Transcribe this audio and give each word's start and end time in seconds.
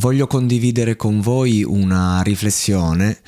Voglio 0.00 0.26
condividere 0.26 0.96
con 0.96 1.20
voi 1.20 1.62
una 1.62 2.22
riflessione 2.22 3.20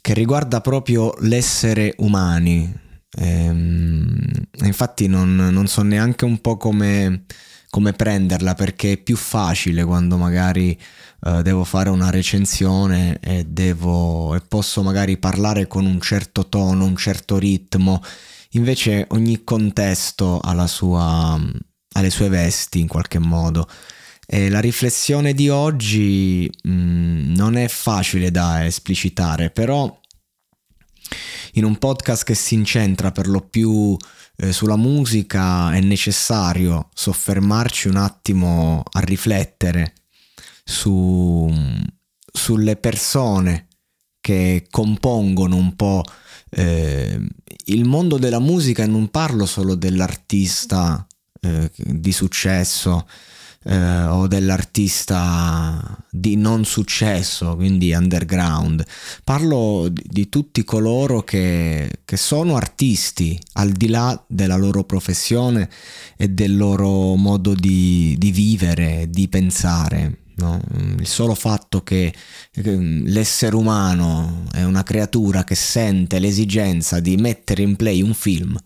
che 0.00 0.14
riguarda 0.14 0.60
proprio 0.60 1.12
l'essere 1.18 1.94
umani. 1.98 2.72
Ehm, 3.18 4.16
infatti 4.62 5.08
non, 5.08 5.34
non, 5.34 5.66
so 5.66 5.82
neanche 5.82 6.24
un 6.24 6.40
po' 6.40 6.56
come, 6.56 7.24
come, 7.70 7.92
prenderla 7.92 8.54
perché 8.54 8.92
è 8.92 8.96
più 8.98 9.16
facile 9.16 9.84
quando 9.84 10.16
magari 10.16 10.78
eh, 11.26 11.42
devo 11.42 11.64
fare 11.64 11.90
una 11.90 12.08
recensione 12.10 13.18
e, 13.20 13.44
devo, 13.46 14.36
e 14.36 14.40
posso 14.40 14.84
magari 14.84 15.18
parlare 15.18 15.66
con 15.66 15.86
un 15.86 16.00
certo 16.00 16.48
tono, 16.48 16.84
un 16.84 16.96
certo 16.96 17.36
ritmo. 17.36 18.00
Invece 18.50 19.06
ogni 19.10 19.42
contesto 19.42 20.38
ha, 20.38 20.66
sua, 20.68 21.32
ha 21.34 22.00
le 22.00 22.10
sue 22.10 22.28
vesti 22.28 22.78
in 22.78 22.86
qualche 22.86 23.18
modo. 23.18 23.68
E 24.32 24.48
la 24.48 24.60
riflessione 24.60 25.34
di 25.34 25.48
oggi 25.48 26.48
mh, 26.62 26.70
mm, 26.70 27.34
non 27.34 27.56
è 27.56 27.66
facile 27.66 28.30
da 28.30 28.64
esplicitare, 28.64 29.50
però 29.50 30.00
in 31.54 31.64
un 31.64 31.76
podcast 31.78 32.22
che 32.22 32.36
si 32.36 32.54
incentra 32.54 33.10
per 33.10 33.26
lo 33.26 33.40
più 33.40 33.96
eh, 34.36 34.52
sulla 34.52 34.76
musica 34.76 35.72
è 35.72 35.80
necessario 35.80 36.90
soffermarci 36.94 37.88
un 37.88 37.96
attimo 37.96 38.84
a 38.88 39.00
riflettere 39.00 39.94
su, 40.62 41.52
sulle 42.32 42.76
persone 42.76 43.66
che 44.20 44.68
compongono 44.70 45.56
un 45.56 45.74
po' 45.74 46.04
eh, 46.50 47.20
il 47.64 47.84
mondo 47.84 48.16
della 48.16 48.38
musica. 48.38 48.84
E 48.84 48.86
non 48.86 49.08
parlo 49.08 49.44
solo 49.44 49.74
dell'artista 49.74 51.04
eh, 51.40 51.68
di 51.74 52.12
successo 52.12 53.08
eh, 53.62 54.04
o 54.04 54.26
dell'artista 54.26 55.98
di 56.10 56.36
non 56.36 56.64
successo, 56.64 57.56
quindi 57.56 57.92
underground. 57.92 58.84
Parlo 59.22 59.88
di, 59.88 60.02
di 60.06 60.28
tutti 60.28 60.64
coloro 60.64 61.22
che, 61.22 62.00
che, 62.04 62.16
sono 62.16 62.56
artisti 62.56 63.38
al 63.54 63.70
di 63.72 63.88
là 63.88 64.22
della 64.26 64.56
loro 64.56 64.84
professione 64.84 65.68
e 66.16 66.28
del 66.28 66.56
loro 66.56 67.16
modo 67.16 67.54
di, 67.54 68.14
di 68.18 68.30
vivere, 68.30 69.08
di 69.10 69.28
pensare. 69.28 70.22
No? 70.36 70.58
Il 70.98 71.06
solo 71.06 71.34
fatto 71.34 71.82
che, 71.82 72.14
che 72.50 72.76
l'essere 72.76 73.54
umano 73.56 74.44
è 74.52 74.62
una 74.64 74.82
creatura 74.82 75.44
che 75.44 75.54
sente 75.54 76.18
l'esigenza 76.18 76.98
di 76.98 77.16
mettere 77.16 77.62
in 77.62 77.76
play 77.76 78.00
un 78.00 78.14
film, 78.14 78.58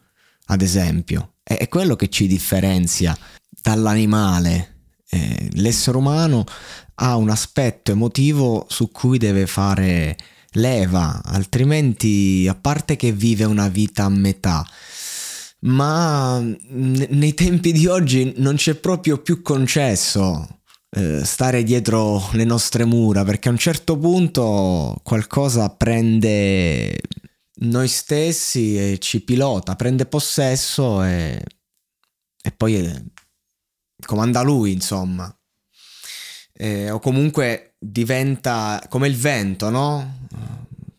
ad 0.46 0.62
esempio, 0.62 1.34
è 1.42 1.66
quello 1.68 1.96
che 1.96 2.08
ci 2.08 2.28
differenzia 2.28 3.16
dall'animale 3.60 4.73
l'essere 5.54 5.96
umano 5.96 6.44
ha 6.96 7.16
un 7.16 7.30
aspetto 7.30 7.90
emotivo 7.90 8.66
su 8.68 8.90
cui 8.90 9.18
deve 9.18 9.46
fare 9.46 10.16
leva, 10.52 11.20
altrimenti 11.24 12.46
a 12.48 12.54
parte 12.54 12.96
che 12.96 13.12
vive 13.12 13.44
una 13.44 13.68
vita 13.68 14.04
a 14.04 14.08
metà, 14.08 14.64
ma 15.60 16.38
nei 16.38 17.34
tempi 17.34 17.72
di 17.72 17.86
oggi 17.86 18.34
non 18.36 18.54
c'è 18.56 18.74
proprio 18.74 19.18
più 19.18 19.42
concesso 19.42 20.60
eh, 20.96 21.24
stare 21.24 21.64
dietro 21.64 22.28
le 22.32 22.44
nostre 22.44 22.84
mura 22.84 23.24
perché 23.24 23.48
a 23.48 23.52
un 23.52 23.58
certo 23.58 23.98
punto 23.98 25.00
qualcosa 25.02 25.68
prende 25.70 27.00
noi 27.56 27.88
stessi 27.88 28.76
e 28.78 28.98
ci 28.98 29.20
pilota, 29.22 29.74
prende 29.74 30.06
possesso 30.06 31.02
e, 31.02 31.42
e 32.42 32.50
poi 32.52 33.12
comanda 34.04 34.42
lui, 34.42 34.72
insomma. 34.72 35.34
Eh, 36.56 36.90
o 36.90 37.00
comunque 37.00 37.74
diventa 37.78 38.80
come 38.88 39.08
il 39.08 39.16
vento, 39.16 39.70
no? 39.70 40.28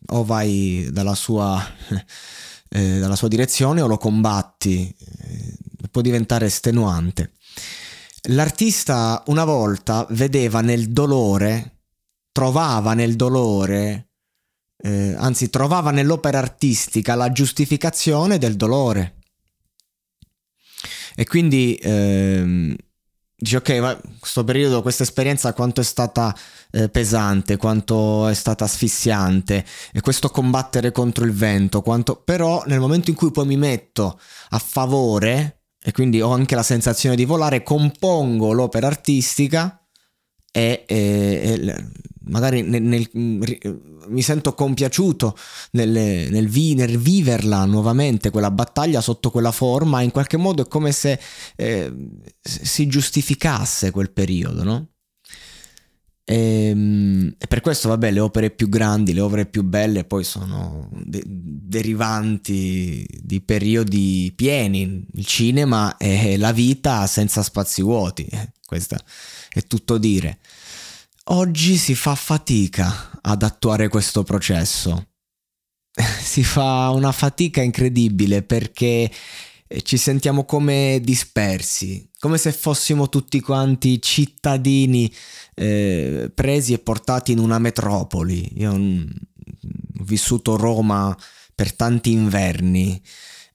O 0.08 0.24
vai 0.24 0.88
dalla 0.92 1.14
sua, 1.14 1.64
eh, 2.68 2.98
dalla 2.98 3.16
sua 3.16 3.28
direzione 3.28 3.80
o 3.80 3.86
lo 3.86 3.96
combatti, 3.96 4.94
eh, 4.98 5.54
può 5.90 6.02
diventare 6.02 6.46
estenuante. 6.46 7.32
L'artista 8.30 9.22
una 9.26 9.44
volta 9.44 10.06
vedeva 10.10 10.60
nel 10.60 10.90
dolore, 10.90 11.78
trovava 12.32 12.92
nel 12.92 13.16
dolore, 13.16 14.10
eh, 14.76 15.14
anzi 15.16 15.48
trovava 15.48 15.90
nell'opera 15.90 16.38
artistica 16.38 17.14
la 17.14 17.32
giustificazione 17.32 18.38
del 18.38 18.56
dolore. 18.56 19.14
E 21.14 21.24
quindi 21.24 21.78
ehm, 21.80 22.76
dici 23.36 23.56
ok, 23.56 23.68
ma 23.78 24.00
questo 24.18 24.44
periodo, 24.44 24.82
questa 24.82 25.02
esperienza 25.02 25.52
quanto 25.52 25.80
è 25.80 25.84
stata 25.84 26.34
eh, 26.72 26.88
pesante, 26.88 27.56
quanto 27.56 28.26
è 28.28 28.34
stata 28.34 28.64
asfissiante? 28.64 29.64
E 29.92 30.00
questo 30.00 30.30
combattere 30.30 30.90
contro 30.90 31.24
il 31.24 31.32
vento, 31.32 31.82
quanto... 31.82 32.16
però 32.16 32.62
nel 32.66 32.80
momento 32.80 33.10
in 33.10 33.16
cui 33.16 33.30
poi 33.30 33.46
mi 33.46 33.56
metto 33.56 34.18
a 34.50 34.58
favore 34.58 35.64
e 35.82 35.92
quindi 35.92 36.20
ho 36.20 36.32
anche 36.32 36.54
la 36.54 36.62
sensazione 36.62 37.14
di 37.14 37.24
volare, 37.24 37.62
compongo 37.62 38.52
l'opera 38.52 38.86
artistica 38.86 39.80
e, 40.50 40.84
e, 40.86 41.60
e 41.64 41.86
magari 42.26 42.62
nel, 42.62 42.82
nel, 42.82 43.08
mi 44.08 44.22
sento 44.22 44.54
compiaciuto 44.54 45.36
nel, 45.72 45.90
nel, 45.90 46.48
vi, 46.48 46.74
nel, 46.74 46.98
viverla 46.98 47.64
nuovamente 47.64 48.30
quella 48.30 48.50
battaglia 48.50 49.00
sotto 49.00 49.30
quella 49.30 49.52
forma, 49.52 50.02
in 50.02 50.10
qualche 50.10 50.36
modo 50.36 50.62
è 50.62 50.68
come 50.68 50.92
se 50.92 51.18
eh, 51.56 51.92
si 52.40 52.86
giustificasse 52.86 53.90
quel 53.90 54.10
periodo, 54.10 54.62
no? 54.62 54.88
E, 56.28 56.70
ehm, 56.70 57.34
e, 57.38 57.46
per 57.46 57.60
questo, 57.60 57.88
vabbè, 57.88 58.10
le 58.10 58.20
opere 58.20 58.50
più 58.50 58.68
grandi, 58.68 59.14
le 59.14 59.20
opere 59.20 59.46
più 59.46 59.62
belle 59.62 60.04
poi 60.04 60.24
sono 60.24 60.88
de- 60.92 61.22
derivanti 61.24 63.06
di 63.22 63.40
periodi 63.40 64.32
pieni. 64.34 65.06
Il 65.14 65.24
cinema 65.24 65.96
è 65.96 66.36
la 66.36 66.52
vita 66.52 67.06
senza 67.06 67.42
spazi 67.42 67.82
vuoti, 67.82 68.24
eh, 68.24 68.52
questo 68.66 68.96
è 69.50 69.62
tutto 69.66 69.98
dire. 69.98 70.38
Oggi 71.28 71.76
si 71.76 71.96
fa 71.96 72.14
fatica 72.14 73.18
ad 73.20 73.42
attuare 73.42 73.88
questo 73.88 74.22
processo. 74.22 75.08
si 76.22 76.44
fa 76.44 76.90
una 76.90 77.10
fatica 77.10 77.62
incredibile 77.62 78.42
perché 78.42 79.10
eh, 79.66 79.82
ci 79.82 79.96
sentiamo 79.96 80.44
come 80.44 81.00
dispersi, 81.02 82.08
come 82.20 82.38
se 82.38 82.52
fossimo 82.52 83.08
tutti 83.08 83.40
quanti 83.40 84.00
cittadini 84.00 85.12
eh, 85.54 86.30
presi 86.32 86.74
e 86.74 86.78
portati 86.78 87.32
in 87.32 87.40
una 87.40 87.58
metropoli. 87.58 88.48
Io 88.60 88.72
ho 88.72 88.80
vissuto 90.04 90.56
Roma 90.56 91.16
per 91.56 91.74
tanti 91.74 92.12
inverni. 92.12 93.02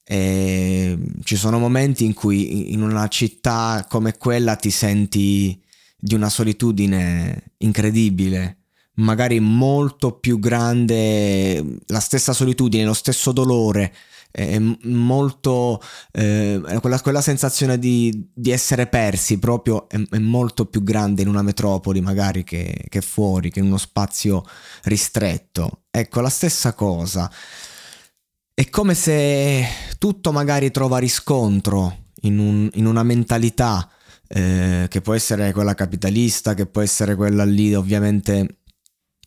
E 0.03 0.97
ci 1.23 1.37
sono 1.37 1.57
momenti 1.57 2.03
in 2.03 2.13
cui 2.13 2.73
in 2.73 2.81
una 2.81 3.07
città 3.07 3.85
come 3.87 4.17
quella 4.17 4.57
ti 4.57 4.71
senti 4.71 5.57
di 6.03 6.15
una 6.15 6.29
solitudine 6.29 7.51
incredibile, 7.57 8.57
magari 8.95 9.39
molto 9.39 10.13
più 10.13 10.39
grande, 10.39 11.77
la 11.85 11.99
stessa 11.99 12.33
solitudine, 12.33 12.83
lo 12.83 12.93
stesso 12.93 13.31
dolore, 13.31 13.93
è 14.31 14.57
molto 14.83 15.81
eh, 16.13 16.61
quella, 16.79 17.01
quella, 17.01 17.21
sensazione 17.21 17.77
di, 17.77 18.29
di, 18.33 18.49
essere 18.49 18.87
persi 18.87 19.37
proprio 19.39 19.89
è, 19.89 20.01
è, 20.09 20.19
molto 20.19 20.67
più 20.67 20.83
grande 20.83 21.21
in 21.21 21.27
una 21.27 21.41
metropoli 21.41 21.99
magari 21.99 22.45
che, 22.45 22.85
che, 22.87 23.01
fuori 23.01 23.51
che 23.51 23.59
in 23.59 23.65
uno 23.65 23.77
spazio 23.77 24.43
ristretto. 24.83 25.83
Ecco 25.91 26.21
la 26.21 26.29
stessa 26.29 26.73
cosa. 26.73 27.29
È 28.53 28.69
come 28.69 28.93
se 28.93 29.65
tutto 29.97 30.31
magari 30.31 30.71
trova 30.71 30.97
riscontro 30.97 32.05
in, 32.21 32.39
un, 32.39 32.69
in 32.73 32.85
una 32.85 33.03
mentalità 33.03 33.89
eh, 34.33 34.85
che 34.89 35.01
può 35.01 35.13
essere 35.13 35.51
quella 35.51 35.73
capitalista, 35.73 36.53
che 36.53 36.65
può 36.65 36.81
essere 36.81 37.15
quella 37.15 37.43
lì 37.43 37.73
ovviamente 37.75 38.59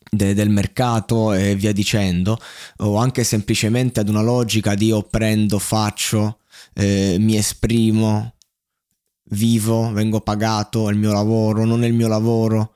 de- 0.09 0.33
del 0.33 0.49
mercato 0.49 1.33
e 1.33 1.55
via 1.55 1.71
dicendo, 1.71 2.39
o 2.77 2.97
anche 2.97 3.23
semplicemente 3.23 3.99
ad 3.99 4.09
una 4.09 4.21
logica 4.21 4.73
di 4.73 4.87
io 4.87 5.03
prendo, 5.03 5.59
faccio, 5.59 6.39
eh, 6.73 7.17
mi 7.19 7.35
esprimo, 7.37 8.35
vivo, 9.31 9.91
vengo 9.91 10.21
pagato, 10.21 10.89
è 10.89 10.91
il 10.91 10.97
mio 10.97 11.11
lavoro, 11.11 11.65
non 11.65 11.83
è 11.83 11.87
il 11.87 11.93
mio 11.93 12.07
lavoro. 12.07 12.73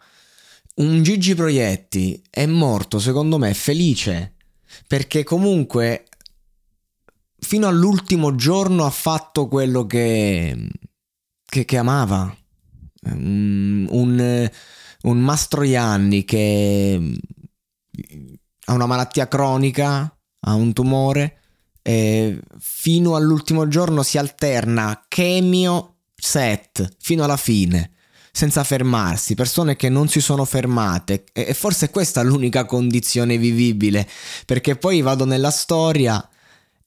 Un 0.75 1.01
Gigi 1.03 1.35
Proietti 1.35 2.21
è 2.29 2.45
morto, 2.45 2.99
secondo 2.99 3.37
me, 3.37 3.53
felice, 3.53 4.35
perché 4.87 5.23
comunque 5.23 6.05
fino 7.39 7.67
all'ultimo 7.67 8.35
giorno 8.35 8.85
ha 8.85 8.89
fatto 8.89 9.47
quello 9.47 9.85
che, 9.85 10.69
che, 11.49 11.65
che 11.65 11.77
amava. 11.77 12.33
Un, 13.01 13.87
un, 13.89 14.49
un 15.01 15.19
Mastroianni 15.19 16.23
che 16.23 17.17
ha 18.65 18.73
una 18.73 18.85
malattia 18.85 19.27
cronica, 19.27 20.15
ha 20.41 20.53
un 20.53 20.73
tumore, 20.73 21.39
e 21.81 22.39
fino 22.59 23.15
all'ultimo 23.15 23.67
giorno 23.67 24.03
si 24.03 24.17
alterna 24.17 25.05
chemio 25.07 25.95
set 26.15 26.97
fino 26.99 27.23
alla 27.23 27.37
fine 27.37 27.93
senza 28.31 28.63
fermarsi, 28.63 29.33
persone 29.33 29.75
che 29.75 29.89
non 29.89 30.07
si 30.07 30.21
sono 30.21 30.45
fermate 30.45 31.23
e 31.33 31.53
forse 31.53 31.89
questa 31.89 32.21
è 32.21 32.23
l'unica 32.23 32.65
condizione 32.65 33.37
vivibile 33.37 34.07
perché 34.45 34.75
poi 34.75 35.01
vado 35.01 35.25
nella 35.25 35.51
storia 35.51 36.25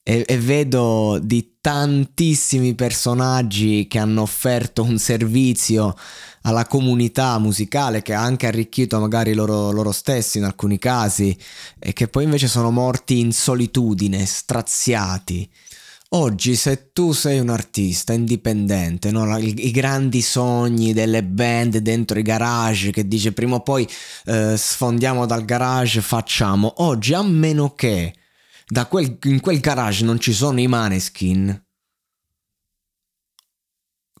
e, 0.03 0.25
e, 0.27 0.37
vedo 0.37 1.17
di 1.23 1.55
tantissimi 1.61 2.75
personaggi 2.75 3.87
che 3.87 3.99
hanno 3.99 4.21
offerto 4.21 4.83
un 4.83 4.99
servizio 4.99 5.95
alla 6.41 6.65
comunità 6.65 7.39
musicale 7.39 8.01
che 8.01 8.13
ha 8.13 8.21
anche 8.21 8.47
arricchito 8.47 8.99
magari 8.99 9.33
loro, 9.33 9.71
loro 9.71 9.93
stessi 9.93 10.39
in 10.39 10.43
alcuni 10.43 10.77
casi 10.77 11.35
e 11.79 11.93
che 11.93 12.09
poi 12.09 12.25
invece 12.25 12.49
sono 12.49 12.69
morti 12.69 13.19
in 13.19 13.31
solitudine, 13.31 14.25
straziati. 14.25 15.49
Oggi 16.15 16.55
se 16.55 16.91
tu 16.91 17.11
sei 17.11 17.39
un 17.39 17.49
artista 17.49 18.13
indipendente, 18.13 19.09
no? 19.09 19.35
I, 19.37 19.67
I, 19.67 19.71
grandi 19.71 20.21
sogni 20.21 20.93
delle 20.93 21.23
band 21.23 21.77
dentro 21.77 22.19
i 22.19 22.21
garage 22.21 22.91
che 22.91 23.07
dice 23.07 23.31
prima 23.31 23.55
o 23.55 23.61
poi 23.61 23.87
eh, 24.25 24.55
sfondiamo 24.55 25.25
dal 25.25 25.43
garage, 25.43 26.01
facciamo. 26.01 26.73
Oggi 26.83 27.15
a 27.15 27.23
meno 27.23 27.73
che 27.73 28.13
quel, 28.87 29.17
in 29.23 29.39
quel 29.39 29.59
garage 29.59 30.03
non 30.03 30.19
ci 30.19 30.33
sono 30.33 30.59
i 30.59 30.67
maneskin. 30.67 31.61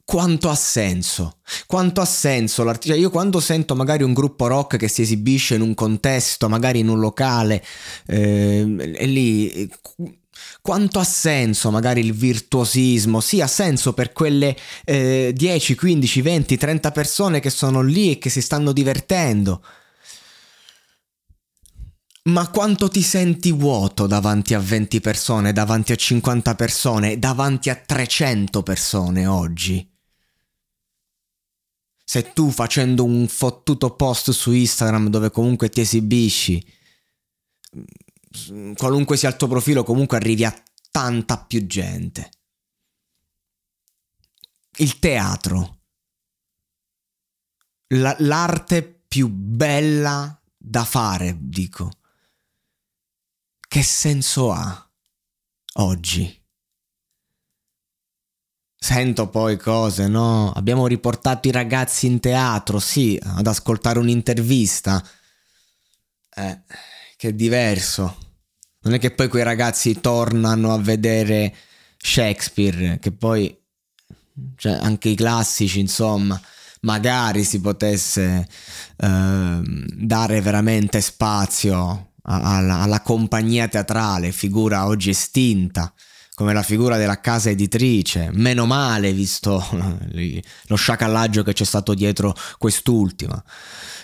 Quanto 0.05 0.49
ha 0.49 0.55
senso? 0.55 1.39
Quanto 1.65 2.01
ha 2.01 2.05
senso 2.05 2.63
l'artista? 2.63 2.93
Cioè, 2.93 3.01
io 3.01 3.09
quando 3.09 3.39
sento 3.39 3.73
magari 3.73 4.03
un 4.03 4.13
gruppo 4.13 4.47
rock 4.47 4.77
che 4.77 4.89
si 4.89 5.01
esibisce 5.01 5.55
in 5.55 5.61
un 5.61 5.73
contesto, 5.73 6.49
magari 6.49 6.79
in 6.79 6.89
un 6.89 6.99
locale, 6.99 7.63
eh, 8.07 8.93
e 8.95 9.05
lì 9.05 9.71
quanto 10.61 10.99
ha 10.99 11.03
senso 11.03 11.71
magari 11.71 12.01
il 12.01 12.13
virtuosismo? 12.13 13.21
Sì, 13.21 13.41
ha 13.41 13.47
senso 13.47 13.93
per 13.93 14.13
quelle 14.13 14.55
eh, 14.85 15.31
10, 15.33 15.75
15, 15.75 16.21
20, 16.21 16.57
30 16.57 16.91
persone 16.91 17.39
che 17.39 17.49
sono 17.49 17.81
lì 17.81 18.11
e 18.11 18.17
che 18.17 18.29
si 18.29 18.41
stanno 18.41 18.71
divertendo. 18.71 19.63
Ma 22.25 22.49
quanto 22.49 22.87
ti 22.87 23.01
senti 23.01 23.51
vuoto 23.51 24.07
davanti 24.07 24.53
a 24.53 24.59
20 24.59 25.01
persone, 25.01 25.51
davanti 25.51 25.91
a 25.91 25.97
50 25.97 26.55
persone, 26.55 27.19
davanti 27.19 27.69
a 27.69 27.75
300 27.75 28.63
persone 28.63 29.27
oggi? 29.27 29.91
Se 32.05 32.31
tu 32.31 32.49
facendo 32.49 33.03
un 33.03 33.27
fottuto 33.27 33.95
post 33.95 34.31
su 34.31 34.53
Instagram 34.53 35.09
dove 35.09 35.31
comunque 35.31 35.67
ti 35.67 35.81
esibisci, 35.81 36.65
qualunque 38.75 39.17
sia 39.17 39.27
il 39.27 39.35
tuo 39.35 39.47
profilo, 39.49 39.83
comunque 39.83 40.15
arrivi 40.15 40.45
a 40.45 40.63
tanta 40.91 41.37
più 41.37 41.65
gente. 41.65 42.29
Il 44.77 44.97
teatro. 44.97 45.79
La, 47.87 48.15
l'arte 48.19 48.81
più 49.07 49.27
bella 49.27 50.41
da 50.57 50.85
fare, 50.85 51.35
dico 51.37 51.97
che 53.73 53.81
senso 53.81 54.51
ha 54.51 54.87
oggi? 55.77 56.41
Sento 58.77 59.29
poi 59.29 59.57
cose, 59.57 60.07
no? 60.07 60.51
Abbiamo 60.51 60.85
riportato 60.85 61.47
i 61.47 61.51
ragazzi 61.51 62.05
in 62.05 62.19
teatro, 62.19 62.77
sì, 62.77 63.19
ad 63.19 63.47
ascoltare 63.47 63.97
un'intervista. 63.97 65.03
Eh, 66.35 66.61
che 67.17 67.29
è 67.29 67.33
diverso. 67.33 68.15
Non 68.81 68.93
è 68.93 68.99
che 68.99 69.09
poi 69.09 69.27
quei 69.27 69.41
ragazzi 69.41 69.99
tornano 69.99 70.71
a 70.71 70.77
vedere 70.77 71.55
Shakespeare, 71.97 72.99
che 72.99 73.11
poi, 73.11 73.59
cioè, 74.55 74.73
anche 74.73 75.09
i 75.09 75.15
classici, 75.15 75.79
insomma, 75.79 76.39
magari 76.81 77.43
si 77.43 77.59
potesse 77.59 78.47
eh, 78.97 79.61
dare 79.63 80.41
veramente 80.41 81.01
spazio 81.01 82.12
alla, 82.23 82.81
alla 82.81 83.01
compagnia 83.01 83.67
teatrale, 83.67 84.31
figura 84.31 84.87
oggi 84.87 85.09
estinta, 85.09 85.93
come 86.35 86.53
la 86.53 86.63
figura 86.63 86.97
della 86.97 87.19
casa 87.19 87.49
editrice, 87.49 88.29
meno 88.33 88.65
male 88.65 89.13
visto 89.13 89.63
lo 90.67 90.75
sciacallaggio 90.75 91.43
che 91.43 91.53
c'è 91.53 91.65
stato 91.65 91.93
dietro 91.93 92.33
quest'ultima, 92.57 93.41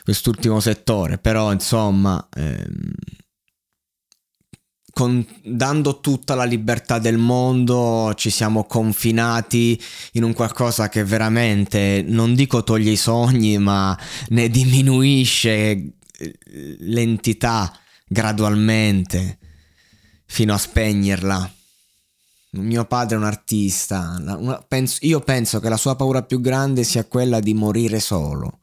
quest'ultimo 0.03 0.59
settore, 0.59 1.17
però 1.17 1.51
insomma, 1.51 2.27
ehm, 2.35 2.91
con, 4.91 5.25
dando 5.43 6.01
tutta 6.01 6.35
la 6.35 6.43
libertà 6.43 6.99
del 6.99 7.17
mondo 7.17 8.13
ci 8.15 8.29
siamo 8.29 8.65
confinati 8.65 9.81
in 10.13 10.23
un 10.23 10.33
qualcosa 10.33 10.89
che 10.89 11.03
veramente, 11.03 12.03
non 12.05 12.35
dico 12.35 12.63
toglie 12.63 12.91
i 12.91 12.97
sogni, 12.97 13.57
ma 13.57 13.97
ne 14.29 14.49
diminuisce 14.49 15.51
eh, 15.51 15.93
l'entità 16.79 17.73
gradualmente 18.09 19.37
fino 20.25 20.53
a 20.53 20.57
spegnerla. 20.57 21.53
Mio 22.51 22.85
padre 22.85 23.15
è 23.15 23.19
un 23.19 23.25
artista, 23.25 24.19
io 25.01 25.19
penso 25.19 25.59
che 25.59 25.69
la 25.69 25.77
sua 25.77 25.95
paura 25.95 26.23
più 26.23 26.41
grande 26.41 26.83
sia 26.83 27.05
quella 27.05 27.39
di 27.39 27.53
morire 27.53 27.99
solo, 27.99 28.57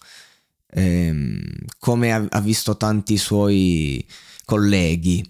ehm, 0.70 1.40
come 1.78 2.12
ha, 2.12 2.40
visto 2.40 2.76
tanti 2.76 3.16
suoi 3.16 4.04
colleghi. 4.44 5.24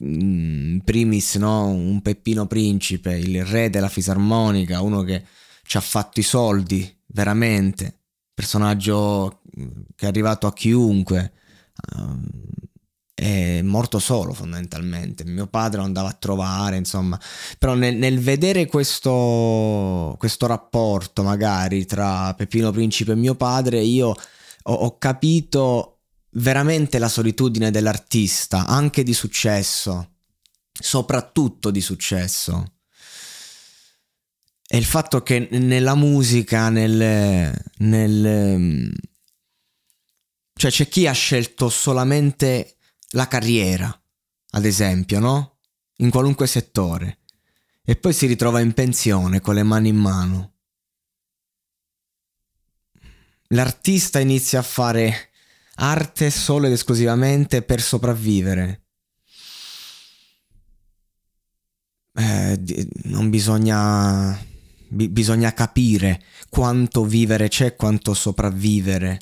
In 0.00 0.80
primis 0.82 1.34
no? 1.34 1.66
un 1.66 2.00
Peppino 2.00 2.46
Principe, 2.46 3.18
il 3.18 3.44
re 3.44 3.68
della 3.68 3.88
fisarmonica, 3.88 4.80
uno 4.80 5.02
che 5.02 5.24
ci 5.64 5.76
ha 5.76 5.80
fatto 5.80 6.20
i 6.20 6.22
soldi, 6.22 6.90
veramente, 7.06 7.98
personaggio 8.32 9.42
che 9.94 10.06
è 10.06 10.08
arrivato 10.08 10.46
a 10.46 10.54
chiunque, 10.54 11.32
ehm, 11.94 12.26
è 13.18 13.62
morto 13.62 13.98
solo 13.98 14.32
fondamentalmente. 14.32 15.24
Mio 15.24 15.48
padre 15.48 15.78
lo 15.78 15.84
andava 15.84 16.08
a 16.08 16.16
trovare, 16.16 16.76
insomma. 16.76 17.18
Però 17.58 17.74
nel, 17.74 17.96
nel 17.96 18.20
vedere 18.20 18.66
questo, 18.66 20.14
questo, 20.18 20.46
rapporto 20.46 21.24
magari 21.24 21.84
tra 21.84 22.32
Peppino 22.34 22.70
Principe 22.70 23.12
e 23.12 23.16
mio 23.16 23.34
padre, 23.34 23.80
io 23.80 24.14
ho, 24.62 24.72
ho 24.72 24.98
capito 24.98 25.98
veramente 26.32 26.98
la 26.98 27.08
solitudine 27.08 27.72
dell'artista, 27.72 28.66
anche 28.66 29.02
di 29.02 29.12
successo, 29.12 30.10
soprattutto 30.72 31.72
di 31.72 31.80
successo. 31.80 32.74
E 34.68 34.76
il 34.76 34.84
fatto 34.84 35.24
che 35.24 35.48
nella 35.50 35.96
musica, 35.96 36.68
nel, 36.68 37.52
nel 37.78 38.92
cioè 40.54 40.70
c'è 40.70 40.86
chi 40.86 41.08
ha 41.08 41.12
scelto 41.12 41.68
solamente 41.68 42.77
la 43.10 43.28
carriera, 43.28 44.02
ad 44.50 44.64
esempio, 44.64 45.18
no? 45.20 45.58
In 45.96 46.10
qualunque 46.10 46.46
settore. 46.46 47.18
E 47.84 47.96
poi 47.96 48.12
si 48.12 48.26
ritrova 48.26 48.60
in 48.60 48.74
pensione 48.74 49.40
con 49.40 49.54
le 49.54 49.62
mani 49.62 49.88
in 49.88 49.96
mano. 49.96 50.52
L'artista 53.48 54.18
inizia 54.18 54.58
a 54.58 54.62
fare 54.62 55.30
arte 55.76 56.30
solo 56.30 56.66
ed 56.66 56.72
esclusivamente 56.72 57.62
per 57.62 57.80
sopravvivere. 57.80 58.82
Eh, 62.14 62.88
non 63.04 63.30
bisogna, 63.30 64.38
bi- 64.88 65.08
bisogna 65.08 65.54
capire 65.54 66.22
quanto 66.50 67.04
vivere 67.04 67.48
c'è, 67.48 67.74
quanto 67.74 68.12
sopravvivere. 68.12 69.18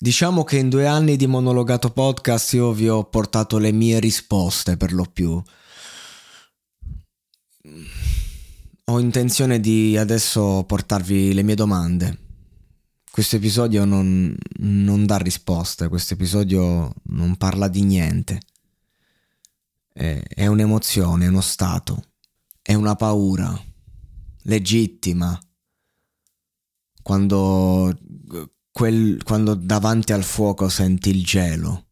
Diciamo 0.00 0.44
che 0.44 0.58
in 0.58 0.68
due 0.68 0.86
anni 0.86 1.16
di 1.16 1.26
monologato 1.26 1.90
podcast 1.90 2.52
io 2.52 2.72
vi 2.72 2.88
ho 2.88 3.02
portato 3.04 3.58
le 3.58 3.72
mie 3.72 3.98
risposte 3.98 4.76
per 4.76 4.92
lo 4.92 5.04
più. 5.04 5.42
Ho 8.84 9.00
intenzione 9.00 9.58
di 9.58 9.96
adesso 9.96 10.62
portarvi 10.64 11.34
le 11.34 11.42
mie 11.42 11.56
domande. 11.56 12.18
questo 13.10 13.34
episodio 13.34 13.84
non, 13.84 14.32
non 14.58 15.04
dà 15.04 15.16
risposte, 15.16 15.88
questo 15.88 16.14
episodio 16.14 16.94
non 17.06 17.36
parla 17.36 17.66
di 17.66 17.82
niente. 17.82 18.40
È, 19.92 20.22
è 20.28 20.46
un'emozione, 20.46 21.24
è 21.24 21.28
uno 21.28 21.40
stato, 21.40 22.04
è 22.62 22.74
una 22.74 22.94
paura 22.94 23.60
legittima 24.42 25.36
quando, 27.02 27.92
quel, 28.78 29.24
quando 29.24 29.54
davanti 29.54 30.12
al 30.12 30.22
fuoco 30.22 30.68
senti 30.68 31.10
il 31.10 31.24
gelo 31.24 31.87